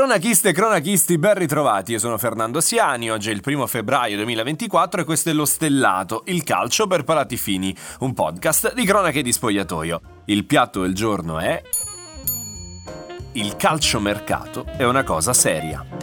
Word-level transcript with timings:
Cronachiste 0.00 0.48
e 0.48 0.52
cronachisti, 0.52 1.18
ben 1.18 1.34
ritrovati. 1.34 1.92
Io 1.92 1.98
sono 1.98 2.16
Fernando 2.16 2.62
Siani, 2.62 3.10
oggi 3.10 3.28
è 3.28 3.34
il 3.34 3.42
primo 3.42 3.66
febbraio 3.66 4.16
2024 4.16 5.02
e 5.02 5.04
questo 5.04 5.28
è 5.28 5.34
Lo 5.34 5.44
Stellato, 5.44 6.22
il 6.28 6.42
calcio 6.42 6.86
per 6.86 7.04
palati 7.04 7.36
fini, 7.36 7.76
un 7.98 8.14
podcast 8.14 8.72
di 8.72 8.86
cronache 8.86 9.20
di 9.20 9.30
spogliatoio. 9.30 10.00
Il 10.24 10.46
piatto 10.46 10.80
del 10.80 10.94
giorno 10.94 11.38
è... 11.38 11.60
Il 13.32 13.56
calciomercato 13.56 14.64
è 14.74 14.84
una 14.84 15.04
cosa 15.04 15.34
seria. 15.34 15.99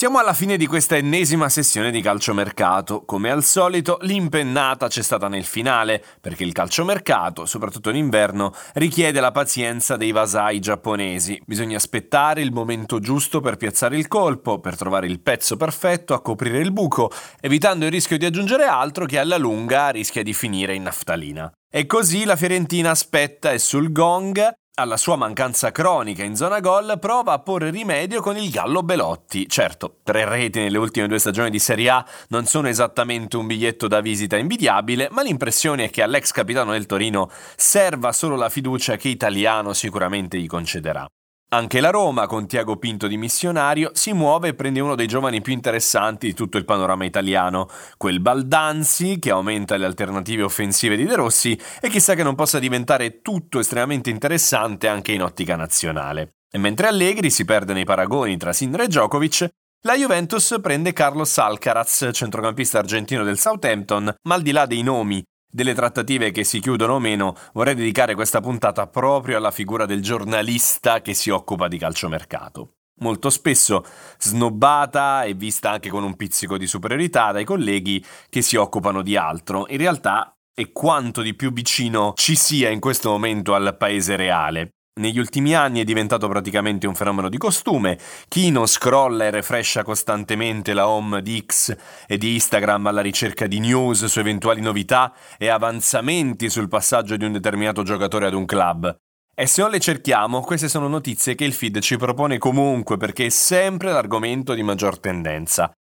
Siamo 0.00 0.18
alla 0.18 0.32
fine 0.32 0.56
di 0.56 0.66
questa 0.66 0.96
ennesima 0.96 1.50
sessione 1.50 1.90
di 1.90 2.00
calciomercato. 2.00 3.02
Come 3.04 3.30
al 3.30 3.44
solito, 3.44 3.98
l'impennata 4.00 4.88
c'è 4.88 5.02
stata 5.02 5.28
nel 5.28 5.44
finale, 5.44 6.02
perché 6.22 6.42
il 6.42 6.54
calciomercato, 6.54 7.44
soprattutto 7.44 7.90
in 7.90 7.96
inverno, 7.96 8.54
richiede 8.72 9.20
la 9.20 9.30
pazienza 9.30 9.98
dei 9.98 10.10
vasai 10.10 10.58
giapponesi. 10.58 11.38
Bisogna 11.44 11.76
aspettare 11.76 12.40
il 12.40 12.50
momento 12.50 12.98
giusto 12.98 13.40
per 13.40 13.58
piazzare 13.58 13.98
il 13.98 14.08
colpo, 14.08 14.58
per 14.58 14.74
trovare 14.74 15.06
il 15.06 15.20
pezzo 15.20 15.58
perfetto 15.58 16.14
a 16.14 16.22
coprire 16.22 16.60
il 16.60 16.72
buco, 16.72 17.10
evitando 17.38 17.84
il 17.84 17.90
rischio 17.90 18.16
di 18.16 18.24
aggiungere 18.24 18.64
altro 18.64 19.04
che 19.04 19.18
alla 19.18 19.36
lunga 19.36 19.90
rischia 19.90 20.22
di 20.22 20.32
finire 20.32 20.74
in 20.74 20.84
naftalina. 20.84 21.52
E 21.70 21.84
così 21.84 22.24
la 22.24 22.36
Fiorentina 22.36 22.90
aspetta 22.90 23.52
e 23.52 23.58
sul 23.58 23.92
gong 23.92 24.50
alla 24.74 24.96
sua 24.96 25.16
mancanza 25.16 25.72
cronica 25.72 26.22
in 26.22 26.36
zona 26.36 26.60
gol, 26.60 26.98
prova 26.98 27.32
a 27.32 27.38
porre 27.38 27.70
rimedio 27.70 28.20
con 28.22 28.36
il 28.36 28.50
Gallo 28.50 28.82
Belotti. 28.82 29.48
Certo, 29.48 29.98
tre 30.02 30.24
reti 30.24 30.60
nelle 30.60 30.78
ultime 30.78 31.06
due 31.06 31.18
stagioni 31.18 31.50
di 31.50 31.58
Serie 31.58 31.90
A 31.90 32.06
non 32.28 32.46
sono 32.46 32.68
esattamente 32.68 33.36
un 33.36 33.46
biglietto 33.46 33.88
da 33.88 34.00
visita 34.00 34.36
invidiabile, 34.36 35.08
ma 35.10 35.22
l'impressione 35.22 35.84
è 35.84 35.90
che 35.90 36.02
all'ex 36.02 36.30
capitano 36.30 36.72
del 36.72 36.86
Torino 36.86 37.30
serva 37.56 38.12
solo 38.12 38.36
la 38.36 38.48
fiducia 38.48 38.96
che 38.96 39.08
Italiano 39.08 39.72
sicuramente 39.72 40.38
gli 40.38 40.46
concederà. 40.46 41.06
Anche 41.52 41.80
la 41.80 41.90
Roma, 41.90 42.28
con 42.28 42.46
Tiago 42.46 42.76
Pinto 42.76 43.08
di 43.08 43.16
missionario, 43.16 43.90
si 43.92 44.12
muove 44.12 44.48
e 44.50 44.54
prende 44.54 44.78
uno 44.78 44.94
dei 44.94 45.08
giovani 45.08 45.40
più 45.40 45.52
interessanti 45.52 46.28
di 46.28 46.32
tutto 46.32 46.58
il 46.58 46.64
panorama 46.64 47.04
italiano, 47.04 47.68
quel 47.96 48.20
Baldanzi 48.20 49.18
che 49.18 49.30
aumenta 49.32 49.76
le 49.76 49.84
alternative 49.84 50.44
offensive 50.44 50.94
di 50.94 51.04
De 51.04 51.16
Rossi 51.16 51.60
e 51.80 51.88
chissà 51.88 52.14
che 52.14 52.22
non 52.22 52.36
possa 52.36 52.60
diventare 52.60 53.20
tutto 53.20 53.58
estremamente 53.58 54.10
interessante 54.10 54.86
anche 54.86 55.10
in 55.10 55.24
ottica 55.24 55.56
nazionale. 55.56 56.34
E 56.48 56.58
mentre 56.58 56.86
Allegri 56.86 57.30
si 57.30 57.44
perde 57.44 57.72
nei 57.72 57.84
paragoni 57.84 58.36
tra 58.36 58.52
Sinner 58.52 58.82
e 58.82 58.86
Djokovic, 58.86 59.48
la 59.82 59.96
Juventus 59.96 60.56
prende 60.62 60.92
Carlos 60.92 61.36
Alcaraz, 61.36 62.10
centrocampista 62.12 62.78
argentino 62.78 63.24
del 63.24 63.40
Southampton, 63.40 64.14
ma 64.22 64.34
al 64.36 64.42
di 64.42 64.52
là 64.52 64.66
dei 64.66 64.82
nomi 64.82 65.20
delle 65.50 65.74
trattative 65.74 66.30
che 66.30 66.44
si 66.44 66.60
chiudono 66.60 66.94
o 66.94 66.98
meno, 66.98 67.34
vorrei 67.52 67.74
dedicare 67.74 68.14
questa 68.14 68.40
puntata 68.40 68.86
proprio 68.86 69.36
alla 69.36 69.50
figura 69.50 69.86
del 69.86 70.02
giornalista 70.02 71.00
che 71.02 71.14
si 71.14 71.30
occupa 71.30 71.68
di 71.68 71.78
calciomercato. 71.78 72.74
Molto 73.00 73.30
spesso 73.30 73.84
snobbata 74.18 75.24
e 75.24 75.34
vista 75.34 75.70
anche 75.70 75.88
con 75.88 76.04
un 76.04 76.16
pizzico 76.16 76.58
di 76.58 76.66
superiorità 76.66 77.32
dai 77.32 77.44
colleghi 77.44 78.04
che 78.28 78.42
si 78.42 78.56
occupano 78.56 79.02
di 79.02 79.16
altro. 79.16 79.66
In 79.68 79.78
realtà 79.78 80.34
è 80.54 80.70
quanto 80.70 81.22
di 81.22 81.34
più 81.34 81.52
vicino 81.52 82.12
ci 82.14 82.36
sia 82.36 82.68
in 82.68 82.78
questo 82.78 83.10
momento 83.10 83.54
al 83.54 83.76
paese 83.78 84.16
reale. 84.16 84.72
Negli 84.98 85.18
ultimi 85.18 85.54
anni 85.54 85.80
è 85.80 85.84
diventato 85.84 86.28
praticamente 86.28 86.86
un 86.86 86.94
fenomeno 86.94 87.28
di 87.28 87.38
costume. 87.38 87.98
Chi 88.28 88.50
non 88.50 88.66
scrolla 88.66 89.24
e 89.24 89.30
refrescia 89.30 89.84
costantemente 89.84 90.74
la 90.74 90.88
home 90.88 91.22
di 91.22 91.42
X 91.46 91.74
e 92.06 92.18
di 92.18 92.34
Instagram 92.34 92.88
alla 92.88 93.00
ricerca 93.00 93.46
di 93.46 93.60
news 93.60 94.04
su 94.06 94.18
eventuali 94.18 94.60
novità 94.60 95.14
e 95.38 95.48
avanzamenti 95.48 96.50
sul 96.50 96.68
passaggio 96.68 97.16
di 97.16 97.24
un 97.24 97.32
determinato 97.32 97.82
giocatore 97.82 98.26
ad 98.26 98.34
un 98.34 98.44
club? 98.44 98.94
E 99.32 99.46
se 99.46 99.62
non 99.62 99.70
le 99.70 99.80
cerchiamo, 99.80 100.42
queste 100.42 100.68
sono 100.68 100.88
notizie 100.88 101.34
che 101.34 101.44
il 101.44 101.54
feed 101.54 101.78
ci 101.78 101.96
propone 101.96 102.36
comunque 102.36 102.98
perché 102.98 103.26
è 103.26 103.30
sempre 103.30 103.92
l'argomento 103.92 104.54
di 104.54 104.62
maggior 104.62 104.98
tendenza. 104.98 105.72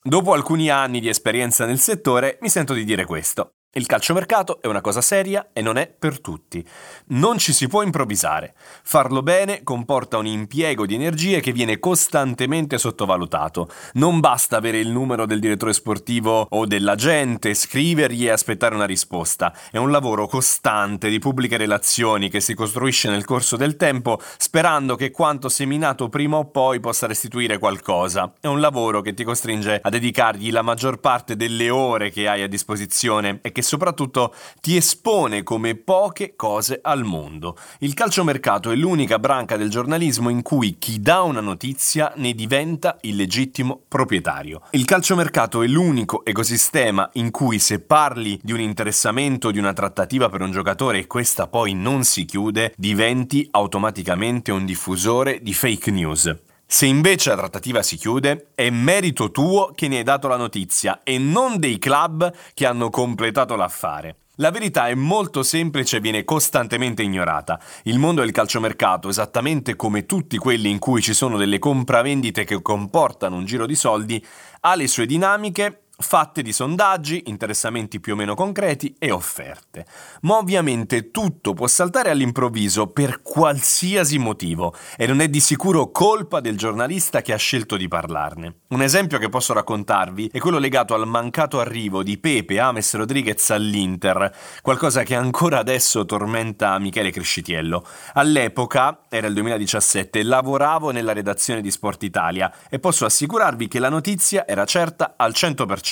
Dopo 0.00 0.32
alcuni 0.32 0.70
anni 0.70 1.00
di 1.00 1.08
esperienza 1.08 1.66
nel 1.66 1.80
settore, 1.80 2.38
mi 2.40 2.48
sento 2.48 2.72
di 2.72 2.84
dire 2.84 3.04
questo. 3.04 3.56
Il 3.76 3.86
calciomercato 3.86 4.62
è 4.62 4.68
una 4.68 4.80
cosa 4.80 5.00
seria 5.00 5.48
e 5.52 5.60
non 5.60 5.78
è 5.78 5.88
per 5.88 6.20
tutti. 6.20 6.64
Non 7.06 7.38
ci 7.38 7.52
si 7.52 7.66
può 7.66 7.82
improvvisare. 7.82 8.54
Farlo 8.84 9.20
bene 9.20 9.64
comporta 9.64 10.16
un 10.16 10.26
impiego 10.26 10.86
di 10.86 10.94
energie 10.94 11.40
che 11.40 11.50
viene 11.50 11.80
costantemente 11.80 12.78
sottovalutato. 12.78 13.68
Non 13.94 14.20
basta 14.20 14.58
avere 14.58 14.78
il 14.78 14.90
numero 14.90 15.26
del 15.26 15.40
direttore 15.40 15.72
sportivo 15.72 16.46
o 16.50 16.66
dell'agente, 16.66 17.52
scrivergli 17.52 18.26
e 18.26 18.30
aspettare 18.30 18.76
una 18.76 18.84
risposta. 18.84 19.52
È 19.72 19.76
un 19.76 19.90
lavoro 19.90 20.28
costante 20.28 21.08
di 21.08 21.18
pubbliche 21.18 21.56
relazioni 21.56 22.30
che 22.30 22.38
si 22.38 22.54
costruisce 22.54 23.10
nel 23.10 23.24
corso 23.24 23.56
del 23.56 23.74
tempo 23.74 24.20
sperando 24.36 24.94
che 24.94 25.10
quanto 25.10 25.48
seminato 25.48 26.08
prima 26.08 26.36
o 26.36 26.44
poi 26.44 26.78
possa 26.78 27.08
restituire 27.08 27.58
qualcosa. 27.58 28.34
È 28.40 28.46
un 28.46 28.60
lavoro 28.60 29.00
che 29.00 29.14
ti 29.14 29.24
costringe 29.24 29.80
a 29.82 29.88
dedicargli 29.88 30.52
la 30.52 30.62
maggior 30.62 31.00
parte 31.00 31.34
delle 31.34 31.70
ore 31.70 32.10
che 32.10 32.28
hai 32.28 32.42
a 32.42 32.46
disposizione 32.46 33.40
e 33.42 33.50
che 33.50 33.62
soprattutto 33.64 34.34
ti 34.60 34.76
espone 34.76 35.42
come 35.42 35.74
poche 35.74 36.34
cose 36.36 36.78
al 36.82 37.02
mondo. 37.04 37.56
Il 37.80 37.94
calciomercato 37.94 38.70
è 38.70 38.76
l'unica 38.76 39.18
branca 39.18 39.56
del 39.56 39.70
giornalismo 39.70 40.28
in 40.28 40.42
cui 40.42 40.76
chi 40.78 41.00
dà 41.00 41.22
una 41.22 41.40
notizia 41.40 42.12
ne 42.16 42.32
diventa 42.34 42.98
il 43.02 43.16
legittimo 43.16 43.80
proprietario. 43.88 44.62
Il 44.70 44.84
calciomercato 44.84 45.62
è 45.62 45.66
l'unico 45.66 46.24
ecosistema 46.24 47.08
in 47.14 47.30
cui 47.30 47.58
se 47.58 47.80
parli 47.80 48.38
di 48.42 48.52
un 48.52 48.60
interessamento, 48.60 49.50
di 49.50 49.58
una 49.58 49.72
trattativa 49.72 50.28
per 50.28 50.42
un 50.42 50.52
giocatore 50.52 50.98
e 50.98 51.06
questa 51.06 51.46
poi 51.46 51.74
non 51.74 52.04
si 52.04 52.24
chiude, 52.24 52.72
diventi 52.76 53.48
automaticamente 53.50 54.52
un 54.52 54.64
diffusore 54.64 55.40
di 55.42 55.54
fake 55.54 55.90
news. 55.90 56.52
Se 56.74 56.86
invece 56.86 57.30
la 57.30 57.36
trattativa 57.36 57.84
si 57.84 57.94
chiude, 57.96 58.48
è 58.56 58.68
merito 58.68 59.30
tuo 59.30 59.70
che 59.76 59.86
ne 59.86 59.98
hai 59.98 60.02
dato 60.02 60.26
la 60.26 60.34
notizia 60.34 61.02
e 61.04 61.18
non 61.18 61.60
dei 61.60 61.78
club 61.78 62.34
che 62.52 62.66
hanno 62.66 62.90
completato 62.90 63.54
l'affare. 63.54 64.16
La 64.38 64.50
verità 64.50 64.88
è 64.88 64.94
molto 64.94 65.44
semplice 65.44 65.98
e 65.98 66.00
viene 66.00 66.24
costantemente 66.24 67.04
ignorata. 67.04 67.60
Il 67.84 68.00
mondo 68.00 68.22
del 68.22 68.32
calciomercato, 68.32 69.08
esattamente 69.08 69.76
come 69.76 70.04
tutti 70.04 70.36
quelli 70.36 70.68
in 70.68 70.80
cui 70.80 71.00
ci 71.00 71.14
sono 71.14 71.36
delle 71.36 71.60
compravendite 71.60 72.42
che 72.42 72.60
comportano 72.60 73.36
un 73.36 73.44
giro 73.44 73.66
di 73.66 73.76
soldi, 73.76 74.26
ha 74.62 74.74
le 74.74 74.88
sue 74.88 75.06
dinamiche 75.06 75.83
fatte 75.96 76.42
di 76.42 76.52
sondaggi, 76.52 77.24
interessamenti 77.26 78.00
più 78.00 78.14
o 78.14 78.16
meno 78.16 78.34
concreti 78.34 78.96
e 78.98 79.10
offerte. 79.12 79.86
Ma 80.22 80.38
ovviamente 80.38 81.10
tutto 81.10 81.54
può 81.54 81.66
saltare 81.66 82.10
all'improvviso 82.10 82.88
per 82.88 83.22
qualsiasi 83.22 84.18
motivo 84.18 84.74
e 84.96 85.06
non 85.06 85.20
è 85.20 85.28
di 85.28 85.40
sicuro 85.40 85.90
colpa 85.90 86.40
del 86.40 86.56
giornalista 86.56 87.22
che 87.22 87.32
ha 87.32 87.36
scelto 87.36 87.76
di 87.76 87.86
parlarne. 87.86 88.56
Un 88.68 88.82
esempio 88.82 89.18
che 89.18 89.28
posso 89.28 89.52
raccontarvi 89.52 90.30
è 90.32 90.38
quello 90.38 90.58
legato 90.58 90.94
al 90.94 91.06
mancato 91.06 91.60
arrivo 91.60 92.02
di 92.02 92.18
Pepe 92.18 92.58
Ames 92.58 92.94
Rodriguez 92.94 93.50
all'Inter, 93.50 94.34
qualcosa 94.62 95.02
che 95.04 95.14
ancora 95.14 95.58
adesso 95.58 96.04
tormenta 96.04 96.78
Michele 96.78 97.12
Crescitiello. 97.12 97.86
All'epoca, 98.14 99.02
era 99.08 99.28
il 99.28 99.34
2017, 99.34 100.22
lavoravo 100.24 100.90
nella 100.90 101.12
redazione 101.12 101.60
di 101.60 101.70
Sport 101.70 102.02
Italia 102.02 102.52
e 102.68 102.80
posso 102.80 103.04
assicurarvi 103.04 103.68
che 103.68 103.78
la 103.78 103.88
notizia 103.88 104.46
era 104.46 104.64
certa 104.64 105.14
al 105.16 105.32
100%. 105.32 105.82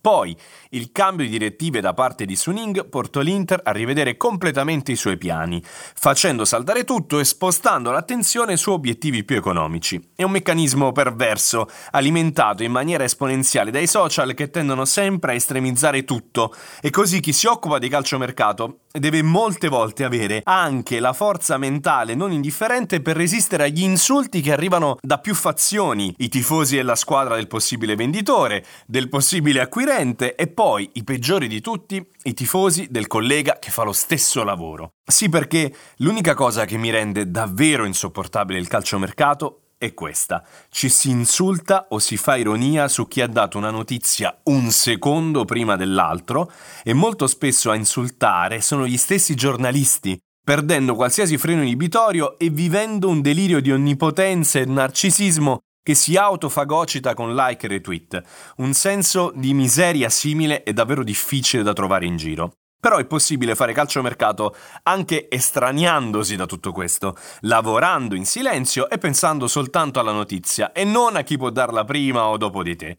Poi 0.00 0.36
il 0.70 0.92
cambio 0.92 1.24
di 1.24 1.30
direttive 1.30 1.80
da 1.80 1.94
parte 1.94 2.24
di 2.24 2.36
Suning 2.36 2.88
portò 2.88 3.20
l'Inter 3.20 3.60
a 3.62 3.72
rivedere 3.72 4.16
completamente 4.16 4.92
i 4.92 4.96
suoi 4.96 5.16
piani, 5.16 5.62
facendo 5.64 6.44
saltare 6.44 6.84
tutto 6.84 7.18
e 7.18 7.24
spostando 7.24 7.90
l'attenzione 7.90 8.56
su 8.56 8.70
obiettivi 8.70 9.24
più 9.24 9.36
economici. 9.36 10.00
È 10.14 10.22
un 10.22 10.30
meccanismo 10.30 10.92
perverso, 10.92 11.68
alimentato 11.90 12.62
in 12.62 12.72
maniera 12.72 13.04
esponenziale 13.04 13.70
dai 13.70 13.86
social 13.86 14.34
che 14.34 14.50
tendono 14.50 14.84
sempre 14.84 15.32
a 15.32 15.34
estremizzare 15.34 16.04
tutto 16.04 16.54
e 16.80 16.90
così 16.90 17.20
chi 17.20 17.32
si 17.32 17.46
occupa 17.46 17.78
di 17.78 17.88
calciomercato 17.88 18.80
deve 18.92 19.22
molte 19.22 19.68
volte 19.68 20.04
avere 20.04 20.42
anche 20.44 21.00
la 21.00 21.12
forza 21.12 21.56
mentale 21.56 22.14
non 22.14 22.32
indifferente 22.32 23.00
per 23.00 23.16
resistere 23.16 23.64
agli 23.64 23.82
insulti 23.82 24.40
che 24.40 24.52
arrivano 24.52 24.96
da 25.00 25.18
più 25.18 25.34
fazioni, 25.34 26.14
i 26.18 26.28
tifosi 26.28 26.76
della 26.76 26.94
squadra 26.94 27.34
del 27.36 27.48
possibile 27.48 27.94
venditore, 27.94 28.64
del 28.86 29.08
possibile 29.32 29.62
acquirente 29.62 30.34
e 30.34 30.46
poi, 30.46 30.90
i 30.92 31.04
peggiori 31.04 31.48
di 31.48 31.62
tutti, 31.62 32.06
i 32.24 32.34
tifosi 32.34 32.88
del 32.90 33.06
collega 33.06 33.56
che 33.58 33.70
fa 33.70 33.82
lo 33.82 33.94
stesso 33.94 34.44
lavoro. 34.44 34.96
Sì 35.10 35.30
perché 35.30 35.74
l'unica 35.98 36.34
cosa 36.34 36.66
che 36.66 36.76
mi 36.76 36.90
rende 36.90 37.30
davvero 37.30 37.86
insopportabile 37.86 38.58
il 38.58 38.68
calciomercato 38.68 39.68
è 39.78 39.94
questa. 39.94 40.44
Ci 40.68 40.90
si 40.90 41.08
insulta 41.08 41.86
o 41.88 41.98
si 41.98 42.18
fa 42.18 42.36
ironia 42.36 42.88
su 42.88 43.08
chi 43.08 43.22
ha 43.22 43.26
dato 43.26 43.56
una 43.56 43.70
notizia 43.70 44.38
un 44.44 44.70
secondo 44.70 45.46
prima 45.46 45.76
dell'altro 45.76 46.52
e 46.84 46.92
molto 46.92 47.26
spesso 47.26 47.70
a 47.70 47.74
insultare 47.74 48.60
sono 48.60 48.86
gli 48.86 48.98
stessi 48.98 49.34
giornalisti, 49.34 50.18
perdendo 50.44 50.94
qualsiasi 50.94 51.38
freno 51.38 51.62
inibitorio 51.62 52.38
e 52.38 52.50
vivendo 52.50 53.08
un 53.08 53.22
delirio 53.22 53.62
di 53.62 53.72
onnipotenza 53.72 54.58
e 54.58 54.66
narcisismo 54.66 55.62
che 55.82 55.94
si 55.94 56.16
autofagocita 56.16 57.14
con 57.14 57.34
like 57.34 57.66
e 57.66 57.68
retweet. 57.68 58.22
Un 58.56 58.72
senso 58.72 59.32
di 59.34 59.52
miseria 59.54 60.08
simile 60.08 60.62
è 60.62 60.72
davvero 60.72 61.02
difficile 61.02 61.62
da 61.62 61.72
trovare 61.72 62.06
in 62.06 62.16
giro. 62.16 62.52
Però 62.82 62.96
è 62.96 63.04
possibile 63.04 63.54
fare 63.54 63.72
calciomercato 63.72 64.56
anche 64.82 65.28
estraniandosi 65.30 66.34
da 66.34 66.46
tutto 66.46 66.72
questo, 66.72 67.16
lavorando 67.42 68.16
in 68.16 68.26
silenzio 68.26 68.90
e 68.90 68.98
pensando 68.98 69.46
soltanto 69.46 70.00
alla 70.00 70.10
notizia 70.10 70.72
e 70.72 70.84
non 70.84 71.14
a 71.14 71.22
chi 71.22 71.36
può 71.36 71.50
darla 71.50 71.84
prima 71.84 72.26
o 72.26 72.36
dopo 72.36 72.62
di 72.64 72.74
te. 72.74 72.98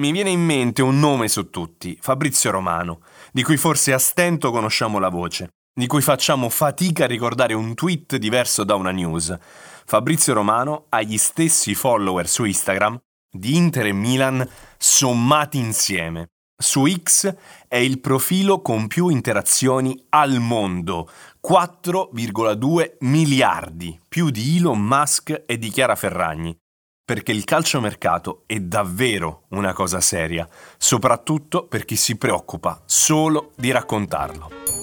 Mi 0.00 0.10
viene 0.10 0.30
in 0.30 0.40
mente 0.40 0.82
un 0.82 0.98
nome 0.98 1.28
su 1.28 1.50
tutti, 1.50 1.96
Fabrizio 2.00 2.50
Romano, 2.50 3.02
di 3.30 3.42
cui 3.42 3.56
forse 3.56 3.92
a 3.92 3.98
stento 3.98 4.50
conosciamo 4.50 4.98
la 4.98 5.10
voce, 5.10 5.50
di 5.72 5.86
cui 5.86 6.00
facciamo 6.02 6.48
fatica 6.48 7.04
a 7.04 7.06
ricordare 7.06 7.54
un 7.54 7.74
tweet 7.74 8.16
diverso 8.16 8.64
da 8.64 8.74
una 8.74 8.90
news. 8.90 9.38
Fabrizio 9.84 10.34
Romano 10.34 10.86
ha 10.88 11.02
gli 11.02 11.18
stessi 11.18 11.74
follower 11.74 12.28
su 12.28 12.44
Instagram 12.44 13.00
di 13.30 13.56
Inter 13.56 13.86
e 13.86 13.92
Milan 13.92 14.46
sommati 14.76 15.58
insieme. 15.58 16.28
Su 16.62 16.86
X 16.86 17.34
è 17.66 17.76
il 17.76 18.00
profilo 18.00 18.62
con 18.62 18.86
più 18.86 19.08
interazioni 19.08 20.06
al 20.10 20.38
mondo, 20.38 21.10
4,2 21.44 22.98
miliardi, 23.00 23.98
più 24.06 24.30
di 24.30 24.58
Elon 24.58 24.80
Musk 24.80 25.42
e 25.44 25.58
di 25.58 25.70
Chiara 25.70 25.96
Ferragni. 25.96 26.56
Perché 27.04 27.32
il 27.32 27.42
calciomercato 27.42 28.44
è 28.46 28.60
davvero 28.60 29.46
una 29.48 29.72
cosa 29.72 30.00
seria, 30.00 30.48
soprattutto 30.78 31.66
per 31.66 31.84
chi 31.84 31.96
si 31.96 32.16
preoccupa 32.16 32.80
solo 32.86 33.50
di 33.56 33.72
raccontarlo. 33.72 34.81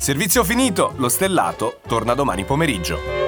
Servizio 0.00 0.44
finito, 0.44 0.94
lo 0.96 1.10
stellato 1.10 1.80
torna 1.86 2.14
domani 2.14 2.46
pomeriggio. 2.46 3.19